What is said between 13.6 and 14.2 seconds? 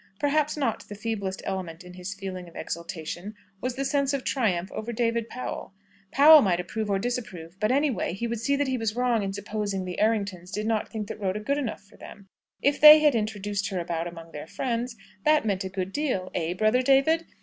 her about